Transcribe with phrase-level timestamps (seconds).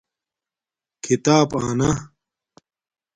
[1.03, 1.91] کھیتاپ آنا